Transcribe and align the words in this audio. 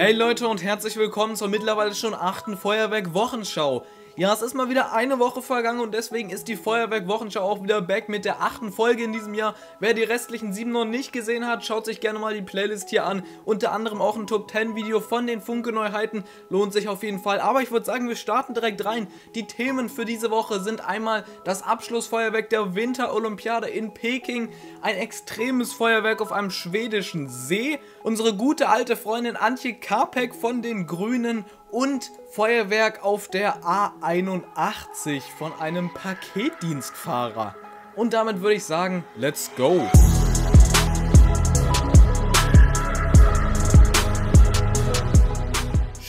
Hey 0.00 0.12
Leute 0.12 0.46
und 0.46 0.62
herzlich 0.62 0.96
willkommen 0.96 1.34
zur 1.34 1.48
mittlerweile 1.48 1.92
schon 1.92 2.14
achten 2.14 2.56
Feuerwerk-Wochenschau. 2.56 3.84
Ja, 4.18 4.32
es 4.32 4.42
ist 4.42 4.54
mal 4.54 4.68
wieder 4.68 4.92
eine 4.92 5.20
Woche 5.20 5.42
vergangen 5.42 5.78
und 5.78 5.94
deswegen 5.94 6.30
ist 6.30 6.48
die 6.48 6.56
Feuerwerk-Wochenschau 6.56 7.40
auch 7.40 7.62
wieder 7.62 7.80
back 7.80 8.08
mit 8.08 8.24
der 8.24 8.42
achten 8.42 8.72
Folge 8.72 9.04
in 9.04 9.12
diesem 9.12 9.32
Jahr. 9.32 9.54
Wer 9.78 9.94
die 9.94 10.02
restlichen 10.02 10.52
sieben 10.52 10.72
noch 10.72 10.86
nicht 10.86 11.12
gesehen 11.12 11.46
hat, 11.46 11.64
schaut 11.64 11.84
sich 11.84 12.00
gerne 12.00 12.18
mal 12.18 12.34
die 12.34 12.42
Playlist 12.42 12.90
hier 12.90 13.06
an. 13.06 13.22
Unter 13.44 13.70
anderem 13.70 14.02
auch 14.02 14.16
ein 14.16 14.26
Top 14.26 14.50
10 14.50 14.74
Video 14.74 14.98
von 14.98 15.28
den 15.28 15.40
Funke-Neuheiten. 15.40 16.24
Lohnt 16.50 16.72
sich 16.72 16.88
auf 16.88 17.04
jeden 17.04 17.20
Fall. 17.20 17.38
Aber 17.38 17.62
ich 17.62 17.70
würde 17.70 17.86
sagen, 17.86 18.08
wir 18.08 18.16
starten 18.16 18.54
direkt 18.54 18.84
rein. 18.84 19.06
Die 19.36 19.46
Themen 19.46 19.88
für 19.88 20.04
diese 20.04 20.32
Woche 20.32 20.58
sind 20.58 20.84
einmal 20.84 21.24
das 21.44 21.62
Abschlussfeuerwerk 21.62 22.50
der 22.50 22.74
Winterolympiade 22.74 23.68
in 23.68 23.94
Peking, 23.94 24.48
ein 24.82 24.96
extremes 24.96 25.72
Feuerwerk 25.72 26.20
auf 26.20 26.32
einem 26.32 26.50
schwedischen 26.50 27.28
See, 27.28 27.78
unsere 28.02 28.34
gute 28.34 28.68
alte 28.68 28.96
Freundin 28.96 29.36
Antje 29.36 29.74
Karpek 29.74 30.34
von 30.34 30.60
den 30.60 30.88
Grünen 30.88 31.44
und 31.70 32.10
Feuerwerk 32.30 33.04
auf 33.04 33.28
der 33.28 33.62
A81 33.62 35.22
von 35.38 35.52
einem 35.60 35.92
Paketdienstfahrer. 35.92 37.54
Und 37.96 38.12
damit 38.12 38.40
würde 38.40 38.54
ich 38.54 38.64
sagen, 38.64 39.04
let's 39.16 39.50
go! 39.56 39.88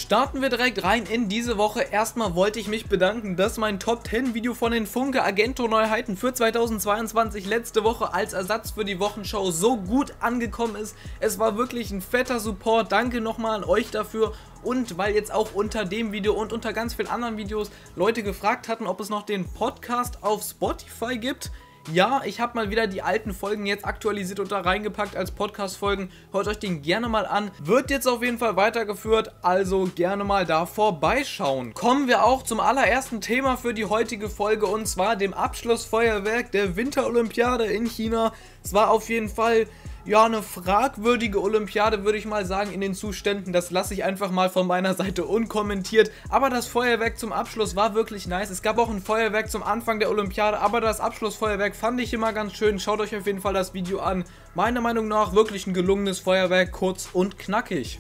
Starten 0.10 0.42
wir 0.42 0.50
direkt 0.50 0.84
rein 0.84 1.06
in 1.06 1.30
diese 1.30 1.60
Woche. 1.60 1.82
Erstmal 1.82 2.34
wollte 2.34 2.60
ich 2.60 2.68
mich 2.68 2.88
bedanken, 2.88 3.36
dass 3.36 3.60
mein 3.60 3.80
Top 3.80 4.08
10 4.08 4.34
Video 4.34 4.56
von 4.56 4.72
den 4.72 4.88
Funke 4.88 5.24
Agento 5.24 5.68
Neuheiten 5.68 6.18
für 6.18 6.34
2022 6.34 7.46
letzte 7.46 7.84
Woche 7.84 8.12
als 8.12 8.34
Ersatz 8.34 8.72
für 8.72 8.84
die 8.84 9.00
Wochenschau 9.00 9.52
so 9.52 9.78
gut 9.78 10.16
angekommen 10.20 10.76
ist. 10.78 10.96
Es 11.20 11.38
war 11.38 11.58
wirklich 11.58 11.92
ein 11.92 12.02
fetter 12.02 12.40
Support. 12.40 12.92
Danke 12.92 13.22
nochmal 13.22 13.58
an 13.58 13.64
euch 13.64 13.92
dafür 13.92 14.34
und 14.64 14.98
weil 14.98 15.14
jetzt 15.14 15.32
auch 15.32 15.54
unter 15.54 15.86
dem 15.86 16.12
Video 16.12 16.34
und 16.34 16.54
unter 16.54 16.74
ganz 16.74 16.96
vielen 16.96 17.08
anderen 17.08 17.38
Videos 17.38 17.70
Leute 17.96 18.24
gefragt 18.24 18.68
hatten, 18.68 18.88
ob 18.88 19.00
es 19.02 19.12
noch 19.12 19.28
den 19.28 19.46
Podcast 19.46 20.24
auf 20.24 20.42
Spotify 20.42 21.20
gibt. 21.20 21.52
Ja, 21.92 22.22
ich 22.24 22.40
habe 22.40 22.56
mal 22.56 22.70
wieder 22.70 22.86
die 22.86 23.02
alten 23.02 23.34
Folgen 23.34 23.66
jetzt 23.66 23.84
aktualisiert 23.84 24.40
und 24.40 24.52
da 24.52 24.62
reingepackt 24.62 25.16
als 25.16 25.32
Podcast-Folgen. 25.32 26.12
Hört 26.32 26.48
euch 26.48 26.60
den 26.60 26.84
gerne 26.84 27.10
mal 27.10 27.26
an. 27.26 27.50
Wird 27.64 27.90
jetzt 27.90 28.08
auf 28.08 28.22
jeden 28.22 28.38
Fall 28.38 28.56
weitergeführt, 28.56 29.34
also 29.42 29.90
gerne 29.96 30.24
mal 30.24 30.46
da 30.46 30.68
vorbeischauen. 30.68 31.74
Kommen 31.74 32.08
wir 32.08 32.24
auch 32.24 32.44
zum 32.44 32.60
allerersten 32.60 33.22
Thema 33.22 33.58
für 33.58 33.74
die 33.74 33.86
heutige 33.86 34.30
Folge 34.30 34.68
und 34.68 34.88
zwar 34.88 35.16
dem 35.16 35.34
Abschlussfeuerwerk 35.34 36.52
der 36.52 36.76
Winterolympiade 36.76 37.66
in 37.66 37.88
China. 37.88 38.34
Es 38.64 38.74
war 38.74 38.92
auf 38.92 39.10
jeden 39.10 39.30
Fall 39.30 39.66
ja, 40.06 40.26
eine 40.26 40.42
fragwürdige 40.42 41.42
Olympiade, 41.42 42.04
würde 42.04 42.18
ich 42.18 42.26
mal 42.26 42.46
sagen, 42.46 42.72
in 42.72 42.82
den 42.82 42.94
Zuständen. 42.94 43.54
Das 43.54 43.72
lasse 43.72 43.94
ich 43.94 44.04
einfach 44.04 44.32
mal 44.32 44.50
von 44.50 44.66
meiner 44.66 44.94
Seite 44.94 45.26
unkommentiert. 45.26 46.12
Aber 46.30 46.50
das 46.50 46.68
Feuerwerk 46.68 47.20
zum 47.20 47.34
Abschluss 47.34 47.76
war 47.76 47.94
wirklich 47.94 48.28
nice. 48.28 48.50
Es 48.50 48.62
gab 48.62 48.78
auch 48.78 48.90
ein 48.90 49.02
Feuerwerk 49.02 49.52
zum 49.52 49.64
Anfang 49.64 50.00
der 50.00 50.10
Olympiade, 50.10 50.60
aber 50.60 50.82
das 50.82 51.00
Abschlussfeuerwerk 51.00 51.76
fand 51.76 52.02
ich 52.02 52.14
immer 52.14 52.34
ganz 52.34 52.54
schön. 52.54 52.80
Schaut 52.80 53.02
euch 53.02 53.16
auf 53.16 53.26
jeden 53.26 53.42
Fall 53.42 53.54
das 53.54 53.74
Video 53.74 54.00
an. 54.00 54.24
Meiner 54.56 54.82
Meinung 54.82 55.08
nach 55.08 55.34
wirklich 55.34 55.68
ein 55.68 55.74
gelungenes 55.74 56.20
Feuerwerk, 56.20 56.72
kurz 56.72 57.10
und 57.14 57.38
knackig. 57.38 58.00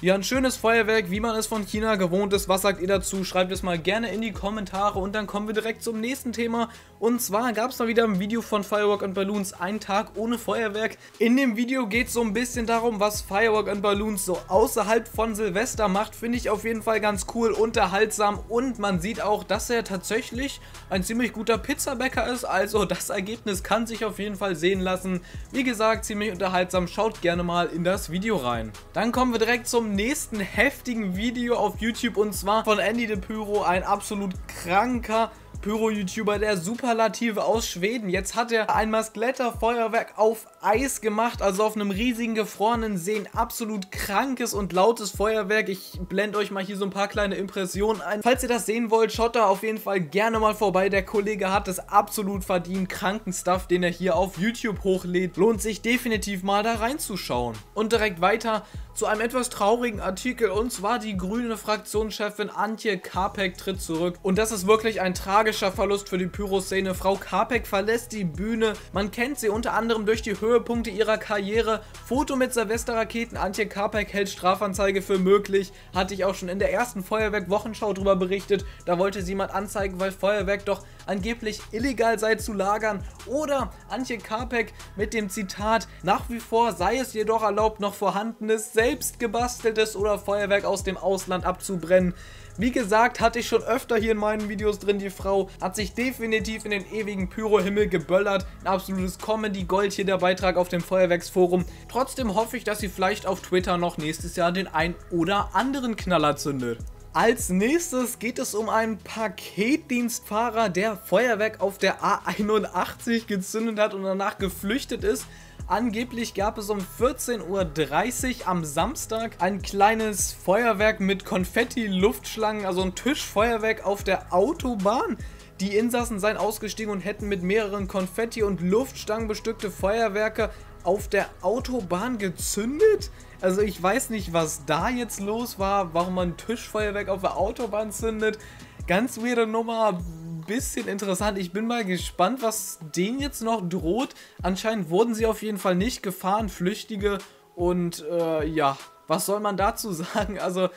Ja, 0.00 0.14
ein 0.14 0.22
schönes 0.22 0.56
Feuerwerk, 0.56 1.10
wie 1.10 1.18
man 1.18 1.34
es 1.34 1.48
von 1.48 1.66
China 1.66 1.96
gewohnt 1.96 2.32
ist. 2.32 2.48
Was 2.48 2.62
sagt 2.62 2.80
ihr 2.80 2.86
dazu? 2.86 3.24
Schreibt 3.24 3.50
es 3.50 3.64
mal 3.64 3.80
gerne 3.80 4.12
in 4.12 4.20
die 4.20 4.30
Kommentare 4.30 5.00
und 5.00 5.12
dann 5.12 5.26
kommen 5.26 5.48
wir 5.48 5.54
direkt 5.54 5.82
zum 5.82 5.98
nächsten 5.98 6.32
Thema. 6.32 6.68
Und 7.00 7.20
zwar 7.20 7.52
gab 7.52 7.72
es 7.72 7.80
mal 7.80 7.88
wieder 7.88 8.04
ein 8.04 8.20
Video 8.20 8.40
von 8.40 8.62
Firework 8.62 9.02
and 9.02 9.14
Balloons, 9.14 9.54
ein 9.54 9.80
Tag 9.80 10.12
ohne 10.14 10.38
Feuerwerk. 10.38 10.96
In 11.18 11.36
dem 11.36 11.56
Video 11.56 11.88
geht 11.88 12.06
es 12.06 12.12
so 12.12 12.20
ein 12.20 12.32
bisschen 12.32 12.64
darum, 12.64 13.00
was 13.00 13.22
Firework 13.22 13.68
and 13.68 13.82
Balloons 13.82 14.24
so 14.24 14.38
außerhalb 14.46 15.08
von 15.08 15.34
Silvester 15.34 15.88
macht. 15.88 16.14
Finde 16.14 16.38
ich 16.38 16.48
auf 16.48 16.62
jeden 16.62 16.82
Fall 16.82 17.00
ganz 17.00 17.26
cool, 17.34 17.50
unterhaltsam 17.50 18.38
und 18.48 18.78
man 18.78 19.00
sieht 19.00 19.20
auch, 19.20 19.42
dass 19.42 19.68
er 19.68 19.82
tatsächlich 19.82 20.60
ein 20.90 21.02
ziemlich 21.02 21.32
guter 21.32 21.58
Pizzabäcker 21.58 22.24
ist. 22.28 22.44
Also 22.44 22.84
das 22.84 23.10
Ergebnis 23.10 23.64
kann 23.64 23.88
sich 23.88 24.04
auf 24.04 24.20
jeden 24.20 24.36
Fall 24.36 24.54
sehen 24.54 24.78
lassen. 24.78 25.22
Wie 25.50 25.64
gesagt, 25.64 26.04
ziemlich 26.04 26.30
unterhaltsam. 26.30 26.86
Schaut 26.86 27.20
gerne 27.20 27.42
mal 27.42 27.66
in 27.66 27.82
das 27.82 28.12
Video 28.12 28.36
rein. 28.36 28.70
Dann 28.92 29.10
kommen 29.10 29.32
wir 29.32 29.40
direkt 29.40 29.66
zum 29.66 29.87
nächsten 29.94 30.40
heftigen 30.40 31.16
Video 31.16 31.56
auf 31.56 31.80
YouTube 31.80 32.16
und 32.16 32.34
zwar 32.34 32.64
von 32.64 32.78
Andy 32.78 33.06
de 33.06 33.16
Pyro, 33.16 33.62
ein 33.62 33.82
absolut 33.82 34.34
kranker 34.46 35.30
Pyro-YouTuber, 35.60 36.38
der 36.38 36.56
Superlative 36.56 37.44
aus 37.44 37.68
Schweden. 37.68 38.08
Jetzt 38.08 38.36
hat 38.36 38.52
er 38.52 38.72
ein 38.74 38.90
Maskletter-Feuerwerk 38.90 40.16
auf 40.16 40.46
Eis 40.60 41.00
gemacht, 41.00 41.42
also 41.42 41.64
auf 41.64 41.74
einem 41.74 41.90
riesigen 41.90 42.36
gefrorenen 42.36 42.96
See. 42.96 43.16
Ein 43.16 43.28
absolut 43.34 43.90
krankes 43.90 44.54
und 44.54 44.72
lautes 44.72 45.10
Feuerwerk. 45.10 45.68
Ich 45.68 45.98
blende 46.08 46.38
euch 46.38 46.52
mal 46.52 46.64
hier 46.64 46.76
so 46.76 46.84
ein 46.84 46.90
paar 46.90 47.08
kleine 47.08 47.34
Impressionen 47.34 48.00
ein. 48.00 48.22
Falls 48.22 48.44
ihr 48.44 48.48
das 48.48 48.66
sehen 48.66 48.92
wollt, 48.92 49.12
schaut 49.12 49.34
da 49.34 49.46
auf 49.46 49.64
jeden 49.64 49.78
Fall 49.78 50.00
gerne 50.00 50.38
mal 50.38 50.54
vorbei. 50.54 50.88
Der 50.88 51.04
Kollege 51.04 51.52
hat 51.52 51.66
es 51.66 51.80
absolut 51.80 52.44
verdient. 52.44 52.88
Kranken 52.88 53.32
Stuff, 53.32 53.66
den 53.66 53.82
er 53.82 53.90
hier 53.90 54.14
auf 54.14 54.38
YouTube 54.38 54.84
hochlädt. 54.84 55.36
Lohnt 55.36 55.60
sich 55.60 55.82
definitiv 55.82 56.44
mal 56.44 56.62
da 56.62 56.74
reinzuschauen. 56.74 57.56
Und 57.74 57.92
direkt 57.92 58.20
weiter 58.20 58.64
zu 58.98 59.06
einem 59.06 59.20
etwas 59.20 59.48
traurigen 59.48 60.00
Artikel 60.00 60.50
und 60.50 60.72
zwar 60.72 60.98
die 60.98 61.16
grüne 61.16 61.56
Fraktionschefin 61.56 62.50
Antje 62.50 62.98
Karpek 62.98 63.56
tritt 63.56 63.80
zurück. 63.80 64.18
Und 64.24 64.38
das 64.38 64.50
ist 64.50 64.66
wirklich 64.66 65.00
ein 65.00 65.14
tragischer 65.14 65.70
Verlust 65.70 66.08
für 66.08 66.18
die 66.18 66.26
Pyro-Szene. 66.26 66.96
Frau 66.96 67.14
Karpek 67.14 67.68
verlässt 67.68 68.10
die 68.10 68.24
Bühne, 68.24 68.72
man 68.92 69.12
kennt 69.12 69.38
sie 69.38 69.50
unter 69.50 69.74
anderem 69.74 70.04
durch 70.04 70.22
die 70.22 70.40
Höhepunkte 70.40 70.90
ihrer 70.90 71.16
Karriere. 71.16 71.80
Foto 72.06 72.34
mit 72.34 72.52
Silvesterraketen, 72.52 73.36
Antje 73.36 73.66
Karpek 73.66 74.12
hält 74.12 74.30
Strafanzeige 74.30 75.00
für 75.00 75.20
möglich, 75.20 75.72
hatte 75.94 76.14
ich 76.14 76.24
auch 76.24 76.34
schon 76.34 76.48
in 76.48 76.58
der 76.58 76.72
ersten 76.72 77.04
Feuerwerk-Wochenschau 77.04 77.92
darüber 77.92 78.16
berichtet, 78.16 78.64
da 78.84 78.98
wollte 78.98 79.22
sie 79.22 79.30
jemand 79.30 79.54
anzeigen, 79.54 80.00
weil 80.00 80.10
Feuerwerk 80.10 80.64
doch 80.64 80.82
angeblich 81.08 81.60
illegal 81.72 82.18
sei 82.18 82.36
zu 82.36 82.52
lagern 82.52 83.02
oder 83.26 83.72
Antje 83.88 84.18
Karpek 84.18 84.72
mit 84.96 85.14
dem 85.14 85.30
Zitat, 85.30 85.88
nach 86.02 86.28
wie 86.28 86.40
vor 86.40 86.72
sei 86.72 86.98
es 86.98 87.12
jedoch 87.14 87.42
erlaubt, 87.42 87.80
noch 87.80 87.94
vorhandenes, 87.94 88.72
selbst 88.72 89.18
gebasteltes 89.18 89.96
oder 89.96 90.18
Feuerwerk 90.18 90.64
aus 90.64 90.84
dem 90.84 90.96
Ausland 90.96 91.44
abzubrennen. 91.44 92.14
Wie 92.60 92.72
gesagt, 92.72 93.20
hatte 93.20 93.38
ich 93.38 93.46
schon 93.46 93.62
öfter 93.62 93.96
hier 93.96 94.10
in 94.10 94.18
meinen 94.18 94.48
Videos 94.48 94.80
drin, 94.80 94.98
die 94.98 95.10
Frau 95.10 95.48
hat 95.60 95.76
sich 95.76 95.94
definitiv 95.94 96.64
in 96.64 96.72
den 96.72 96.92
ewigen 96.92 97.28
Pyro-Himmel 97.28 97.88
geböllert. 97.88 98.46
Ein 98.62 98.66
absolutes 98.66 99.18
Comedy-Gold 99.18 99.92
hier 99.92 100.04
der 100.04 100.18
Beitrag 100.18 100.56
auf 100.56 100.68
dem 100.68 100.80
Feuerwerksforum. 100.80 101.64
Trotzdem 101.88 102.34
hoffe 102.34 102.56
ich, 102.56 102.64
dass 102.64 102.80
sie 102.80 102.88
vielleicht 102.88 103.26
auf 103.26 103.42
Twitter 103.42 103.78
noch 103.78 103.96
nächstes 103.96 104.34
Jahr 104.34 104.50
den 104.50 104.66
ein 104.66 104.96
oder 105.12 105.50
anderen 105.54 105.94
Knaller 105.94 106.34
zündet. 106.34 106.80
Als 107.14 107.48
nächstes 107.48 108.18
geht 108.18 108.38
es 108.38 108.54
um 108.54 108.68
einen 108.68 108.98
Paketdienstfahrer, 108.98 110.68
der 110.68 110.96
Feuerwerk 110.96 111.60
auf 111.60 111.78
der 111.78 112.02
A81 112.02 113.26
gezündet 113.26 113.78
hat 113.78 113.94
und 113.94 114.02
danach 114.02 114.36
geflüchtet 114.36 115.04
ist. 115.04 115.24
Angeblich 115.66 116.34
gab 116.34 116.58
es 116.58 116.68
um 116.68 116.78
14.30 116.78 118.40
Uhr 118.40 118.48
am 118.48 118.64
Samstag 118.64 119.36
ein 119.38 119.62
kleines 119.62 120.32
Feuerwerk 120.32 121.00
mit 121.00 121.24
Konfetti-Luftschlangen, 121.24 122.66
also 122.66 122.82
ein 122.82 122.94
Tischfeuerwerk 122.94 123.86
auf 123.86 124.04
der 124.04 124.32
Autobahn. 124.32 125.16
Die 125.60 125.76
Insassen 125.76 126.20
seien 126.20 126.36
ausgestiegen 126.36 126.92
und 126.92 127.00
hätten 127.00 127.26
mit 127.26 127.42
mehreren 127.42 127.88
Konfetti- 127.88 128.44
und 128.44 128.60
Luftstangen 128.60 129.28
bestückte 129.28 129.70
Feuerwerke 129.70 130.50
auf 130.84 131.08
der 131.08 131.28
Autobahn 131.42 132.18
gezündet. 132.18 133.10
Also 133.40 133.60
ich 133.60 133.80
weiß 133.80 134.10
nicht, 134.10 134.32
was 134.32 134.64
da 134.66 134.88
jetzt 134.88 135.20
los 135.20 135.58
war, 135.58 135.94
warum 135.94 136.14
man 136.14 136.36
Tischfeuerwerk 136.36 137.08
auf 137.08 137.20
der 137.20 137.36
Autobahn 137.36 137.92
zündet. 137.92 138.38
Ganz 138.86 139.18
weirde 139.18 139.46
Nummer, 139.46 140.00
bisschen 140.48 140.88
interessant. 140.88 141.38
Ich 141.38 141.52
bin 141.52 141.66
mal 141.66 141.84
gespannt, 141.84 142.42
was 142.42 142.80
denen 142.96 143.20
jetzt 143.20 143.42
noch 143.42 143.68
droht. 143.68 144.14
Anscheinend 144.42 144.90
wurden 144.90 145.14
sie 145.14 145.26
auf 145.26 145.42
jeden 145.42 145.58
Fall 145.58 145.76
nicht 145.76 146.02
gefahren, 146.02 146.48
Flüchtige. 146.48 147.18
Und 147.54 148.04
äh, 148.10 148.46
ja, 148.46 148.76
was 149.06 149.26
soll 149.26 149.40
man 149.40 149.56
dazu 149.56 149.92
sagen? 149.92 150.40
Also, 150.40 150.70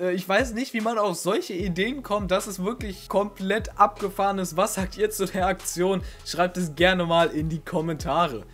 äh, 0.00 0.12
ich 0.12 0.28
weiß 0.28 0.54
nicht, 0.54 0.72
wie 0.72 0.80
man 0.80 0.98
auf 0.98 1.16
solche 1.16 1.52
Ideen 1.52 2.02
kommt. 2.02 2.30
Das 2.30 2.48
ist 2.48 2.64
wirklich 2.64 3.08
komplett 3.08 3.78
abgefahren 3.78 4.38
ist. 4.38 4.56
Was 4.56 4.74
sagt 4.74 4.96
ihr 4.96 5.10
zu 5.10 5.26
der 5.26 5.46
Aktion? 5.46 6.02
Schreibt 6.24 6.56
es 6.56 6.74
gerne 6.74 7.06
mal 7.06 7.28
in 7.28 7.48
die 7.48 7.60
Kommentare. 7.60 8.44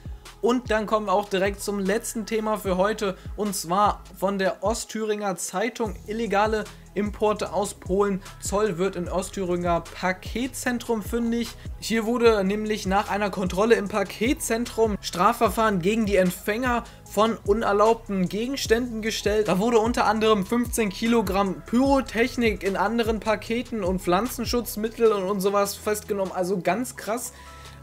Und 0.44 0.70
dann 0.70 0.85
kommen 0.85 1.06
wir 1.06 1.14
auch 1.14 1.31
direkt 1.31 1.62
zum 1.62 1.79
letzten 1.79 2.26
Thema 2.26 2.58
für 2.58 2.76
heute 2.76 3.17
und 3.35 3.56
zwar 3.56 4.05
von 4.20 4.38
der 4.38 4.62
Ostthüringer 4.62 5.37
Zeitung 5.37 5.96
illegale 6.06 6.64
Importe 6.93 7.55
aus 7.55 7.73
Polen. 7.73 8.20
Zoll 8.43 8.76
wird 8.76 8.94
in 8.94 9.08
Ostthüringer 9.08 9.81
Paketzentrum 9.81 11.02
fündig. 11.02 11.49
Hier 11.79 12.05
wurde 12.05 12.44
nämlich 12.44 12.85
nach 12.85 13.08
einer 13.08 13.31
Kontrolle 13.31 13.76
im 13.76 13.88
Paketzentrum 13.88 14.99
Strafverfahren 15.00 15.81
gegen 15.81 16.05
die 16.05 16.17
Empfänger 16.17 16.85
von 17.11 17.38
unerlaubten 17.46 18.29
Gegenständen 18.29 19.00
gestellt. 19.00 19.49
Da 19.49 19.58
wurde 19.58 19.79
unter 19.79 20.05
anderem 20.05 20.44
15 20.44 20.91
Kilogramm 20.91 21.62
Pyrotechnik 21.64 22.64
in 22.64 22.76
anderen 22.76 23.19
Paketen 23.19 23.82
und 23.82 24.02
Pflanzenschutzmittel 24.02 25.11
und, 25.11 25.23
und 25.25 25.41
sowas 25.41 25.75
festgenommen. 25.75 26.35
Also 26.35 26.61
ganz 26.61 26.96
krass. 26.96 27.32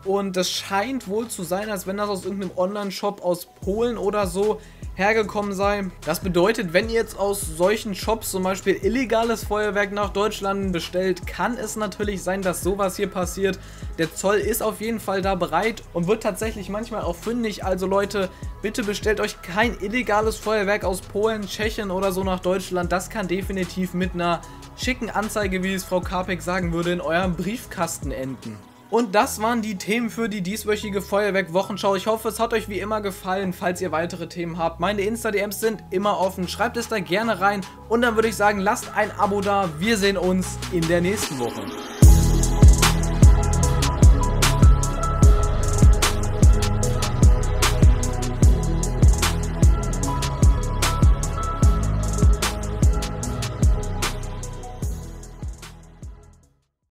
Und 0.03 0.35
das 0.35 0.49
scheint 0.49 1.07
wohl 1.07 1.27
zu 1.27 1.43
sein, 1.43 1.69
als 1.69 1.85
wenn 1.85 1.97
das 1.97 2.09
aus 2.09 2.25
irgendeinem 2.25 2.57
Online-Shop 2.57 3.23
aus 3.23 3.45
Polen 3.45 3.97
oder 3.97 4.25
so 4.25 4.59
hergekommen 4.95 5.53
sei. 5.53 5.85
Das 6.05 6.19
bedeutet, 6.19 6.73
wenn 6.73 6.89
ihr 6.89 6.95
jetzt 6.95 7.17
aus 7.17 7.41
solchen 7.41 7.95
Shops 7.95 8.31
zum 8.31 8.43
Beispiel 8.43 8.79
illegales 8.83 9.43
Feuerwerk 9.43 9.91
nach 9.91 10.09
Deutschland 10.09 10.73
bestellt, 10.73 11.25
kann 11.25 11.57
es 11.57 11.75
natürlich 11.75 12.23
sein, 12.23 12.41
dass 12.41 12.61
sowas 12.61 12.97
hier 12.97 13.07
passiert. 13.07 13.57
Der 13.97 14.13
Zoll 14.13 14.37
ist 14.37 14.61
auf 14.61 14.81
jeden 14.81 14.99
Fall 14.99 15.21
da 15.21 15.35
bereit 15.35 15.83
und 15.93 16.07
wird 16.07 16.23
tatsächlich 16.23 16.69
manchmal 16.69 17.03
auch 17.03 17.15
fündig. 17.15 17.63
Also 17.63 17.87
Leute, 17.87 18.29
bitte 18.61 18.83
bestellt 18.83 19.21
euch 19.21 19.41
kein 19.41 19.79
illegales 19.79 20.37
Feuerwerk 20.37 20.83
aus 20.83 21.01
Polen, 21.01 21.47
Tschechien 21.47 21.89
oder 21.89 22.11
so 22.11 22.23
nach 22.23 22.39
Deutschland. 22.39 22.91
Das 22.91 23.09
kann 23.09 23.27
definitiv 23.27 23.93
mit 23.93 24.13
einer 24.13 24.41
schicken 24.77 25.09
Anzeige, 25.09 25.63
wie 25.63 25.73
es 25.73 25.83
Frau 25.83 26.01
Karpek 26.01 26.41
sagen 26.41 26.73
würde, 26.73 26.91
in 26.91 27.01
eurem 27.01 27.35
Briefkasten 27.35 28.11
enden. 28.11 28.57
Und 28.91 29.15
das 29.15 29.41
waren 29.41 29.61
die 29.61 29.77
Themen 29.77 30.09
für 30.09 30.27
die 30.27 30.41
dieswöchige 30.41 31.01
Feuerwerk-Wochenschau. 31.01 31.95
Ich 31.95 32.07
hoffe, 32.07 32.27
es 32.27 32.41
hat 32.41 32.53
euch 32.53 32.67
wie 32.67 32.81
immer 32.81 32.99
gefallen. 32.99 33.53
Falls 33.53 33.79
ihr 33.79 33.93
weitere 33.93 34.27
Themen 34.27 34.57
habt, 34.57 34.81
meine 34.81 35.01
Insta-DMs 35.01 35.61
sind 35.61 35.81
immer 35.91 36.19
offen. 36.19 36.49
Schreibt 36.49 36.75
es 36.75 36.89
da 36.89 36.99
gerne 36.99 37.39
rein. 37.39 37.61
Und 37.87 38.01
dann 38.01 38.15
würde 38.15 38.27
ich 38.27 38.35
sagen, 38.35 38.59
lasst 38.59 38.93
ein 38.93 39.09
Abo 39.17 39.39
da. 39.39 39.69
Wir 39.79 39.97
sehen 39.97 40.17
uns 40.17 40.57
in 40.73 40.85
der 40.89 40.99
nächsten 40.99 41.39
Woche. 41.39 41.61